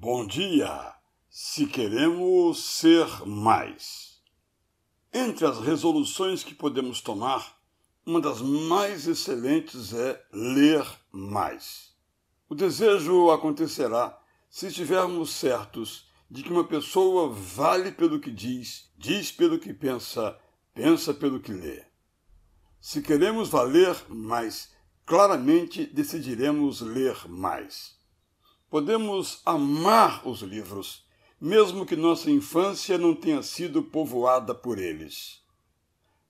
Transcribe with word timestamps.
Bom 0.00 0.24
dia! 0.28 0.94
Se 1.28 1.66
queremos 1.66 2.62
ser 2.62 3.04
mais. 3.26 4.22
Entre 5.12 5.44
as 5.44 5.58
resoluções 5.58 6.44
que 6.44 6.54
podemos 6.54 7.00
tomar, 7.00 7.60
uma 8.06 8.20
das 8.20 8.40
mais 8.40 9.08
excelentes 9.08 9.92
é 9.92 10.24
ler 10.32 10.86
mais. 11.10 11.96
O 12.48 12.54
desejo 12.54 13.32
acontecerá 13.32 14.16
se 14.48 14.68
estivermos 14.68 15.32
certos 15.32 16.08
de 16.30 16.44
que 16.44 16.52
uma 16.52 16.62
pessoa 16.62 17.28
vale 17.28 17.90
pelo 17.90 18.20
que 18.20 18.30
diz, 18.30 18.92
diz 18.96 19.32
pelo 19.32 19.58
que 19.58 19.74
pensa, 19.74 20.38
pensa 20.72 21.12
pelo 21.12 21.40
que 21.40 21.50
lê. 21.52 21.84
Se 22.80 23.02
queremos 23.02 23.48
valer 23.48 23.96
mais, 24.08 24.70
claramente 25.04 25.84
decidiremos 25.86 26.82
ler 26.82 27.28
mais. 27.28 27.97
Podemos 28.70 29.40
amar 29.46 30.28
os 30.28 30.42
livros, 30.42 31.06
mesmo 31.40 31.86
que 31.86 31.96
nossa 31.96 32.30
infância 32.30 32.98
não 32.98 33.14
tenha 33.14 33.42
sido 33.42 33.82
povoada 33.82 34.54
por 34.54 34.78
eles. 34.78 35.40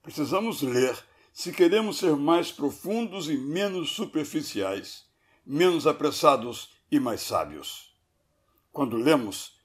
Precisamos 0.03 0.63
ler 0.63 0.97
se 1.33 1.53
queremos 1.53 1.99
ser 1.99 2.15
mais 2.15 2.53
profundos 2.53 3.29
e 3.29 3.37
menos 3.37 3.91
superficiais, 3.91 5.05
menos 5.45 5.85
apressados 5.85 6.71
e 6.91 7.01
mais 7.01 7.23
sábios. 7.23 7.93
Quando 8.71 8.97
lemos, 8.97 9.59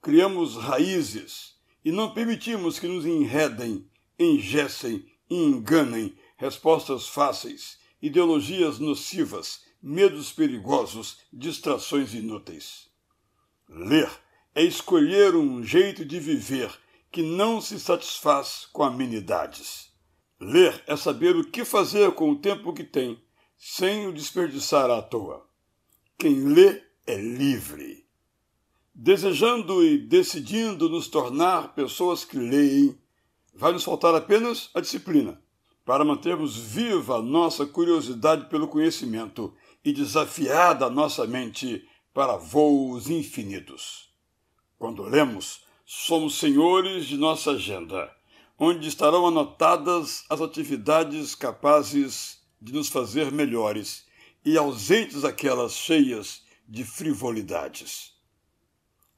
criamos 0.00 0.56
raízes 0.56 1.56
e 1.84 1.90
não 1.90 2.14
permitimos 2.14 2.78
que 2.78 2.86
nos 2.86 3.04
enredem, 3.04 3.90
engessem 4.16 5.04
e 5.28 5.34
enganem 5.34 6.16
respostas 6.36 7.08
fáceis, 7.08 7.76
ideologias 8.00 8.78
nocivas, 8.78 9.64
medos 9.86 10.32
perigosos, 10.32 11.18
distrações 11.30 12.14
inúteis. 12.14 12.88
Ler 13.68 14.10
é 14.54 14.62
escolher 14.62 15.36
um 15.36 15.62
jeito 15.62 16.06
de 16.06 16.18
viver 16.18 16.72
que 17.12 17.20
não 17.20 17.60
se 17.60 17.78
satisfaz 17.78 18.66
com 18.72 18.82
amenidades. 18.82 19.92
Ler 20.40 20.82
é 20.86 20.96
saber 20.96 21.36
o 21.36 21.44
que 21.44 21.66
fazer 21.66 22.12
com 22.12 22.30
o 22.30 22.38
tempo 22.38 22.72
que 22.72 22.82
tem, 22.82 23.22
sem 23.58 24.06
o 24.06 24.12
desperdiçar 24.12 24.90
à 24.90 25.02
toa. 25.02 25.46
Quem 26.16 26.48
lê 26.48 26.82
é 27.06 27.16
livre. 27.16 28.06
Desejando 28.94 29.84
e 29.84 29.98
decidindo 29.98 30.88
nos 30.88 31.08
tornar 31.08 31.74
pessoas 31.74 32.24
que 32.24 32.38
leem, 32.38 32.98
vai 33.54 33.72
nos 33.72 33.84
faltar 33.84 34.14
apenas 34.14 34.70
a 34.72 34.80
disciplina 34.80 35.44
para 35.84 36.04
mantermos 36.04 36.56
viva 36.56 37.16
a 37.18 37.22
nossa 37.22 37.66
curiosidade 37.66 38.46
pelo 38.48 38.66
conhecimento 38.66 39.54
e 39.84 39.92
desafiada 39.92 40.88
nossa 40.88 41.26
mente 41.26 41.86
para 42.12 42.36
voos 42.36 43.10
infinitos. 43.10 44.08
Quando 44.78 45.02
lemos, 45.02 45.62
somos 45.84 46.38
senhores 46.38 47.06
de 47.06 47.16
nossa 47.16 47.52
agenda, 47.52 48.10
onde 48.58 48.88
estarão 48.88 49.26
anotadas 49.26 50.24
as 50.30 50.40
atividades 50.40 51.34
capazes 51.34 52.40
de 52.60 52.72
nos 52.72 52.88
fazer 52.88 53.30
melhores 53.30 54.06
e 54.44 54.56
ausentes 54.56 55.24
aquelas 55.24 55.74
cheias 55.74 56.42
de 56.66 56.84
frivolidades. 56.84 58.12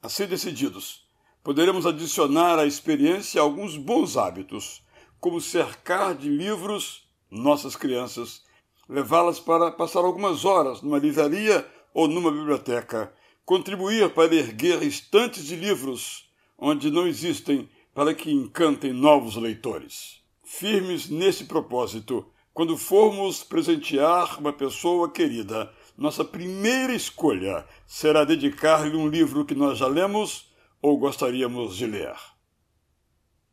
Assim 0.01 0.25
decididos, 0.25 1.07
poderemos 1.43 1.85
adicionar 1.85 2.59
à 2.59 2.65
experiência 2.65 3.41
alguns 3.41 3.77
bons 3.77 4.17
hábitos, 4.17 4.83
como 5.19 5.39
cercar 5.39 6.15
de 6.15 6.29
livros 6.29 7.07
nossas 7.29 7.75
crianças 7.75 8.43
levá-las 8.89 9.39
para 9.39 9.71
passar 9.71 9.99
algumas 9.99 10.45
horas 10.45 10.81
numa 10.81 10.97
livraria 10.97 11.65
ou 11.93 12.07
numa 12.07 12.31
biblioteca, 12.31 13.13
contribuir 13.45 14.09
para 14.13 14.35
erguer 14.35 14.83
estantes 14.83 15.45
de 15.45 15.55
livros 15.55 16.29
onde 16.57 16.89
não 16.89 17.07
existem 17.07 17.69
para 17.93 18.13
que 18.13 18.31
encantem 18.31 18.93
novos 18.93 19.35
leitores. 19.35 20.21
Firmes 20.43 21.09
nesse 21.09 21.45
propósito, 21.45 22.25
quando 22.53 22.77
formos 22.77 23.43
presentear 23.43 24.39
uma 24.39 24.53
pessoa 24.53 25.11
querida, 25.11 25.71
nossa 25.97 26.23
primeira 26.23 26.93
escolha 26.93 27.65
será 27.85 28.23
dedicar-lhe 28.23 28.95
um 28.95 29.07
livro 29.07 29.45
que 29.45 29.55
nós 29.55 29.77
já 29.77 29.87
lemos 29.87 30.51
ou 30.81 30.97
gostaríamos 30.97 31.75
de 31.75 31.85
ler. 31.85 32.15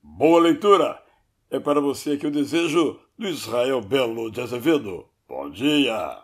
Boa 0.03 0.41
leitura! 0.41 1.03
É 1.51 1.59
para 1.59 1.81
você 1.81 2.17
que 2.17 2.27
eu 2.27 2.31
desejo 2.31 2.99
do 3.19 3.29
Israel 3.29 3.81
Belo 3.81 4.31
de 4.31 4.41
Azevedo. 4.41 5.09
Bom 5.29 5.51
dia! 5.51 6.24